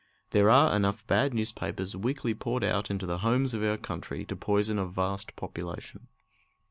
There 0.31 0.49
are 0.49 0.75
enough 0.75 1.05
bad 1.05 1.31
newspapers 1.31 1.95
weekly 1.95 2.33
poured 2.33 2.63
out 2.63 2.89
into 2.89 3.05
the 3.05 3.19
homes 3.19 3.53
of 3.53 3.63
our 3.63 3.77
country 3.77 4.25
to 4.25 4.35
poison 4.35 4.79
a 4.79 4.85
vast 4.87 5.35
population. 5.35 6.07